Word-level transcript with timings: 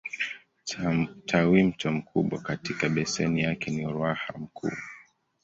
Tawimto 1.25 1.91
mkubwa 1.91 2.39
katika 2.41 2.89
beseni 2.89 3.41
yake 3.41 3.71
ni 3.71 3.85
Ruaha 3.85 4.33
Mkuu. 4.37 4.71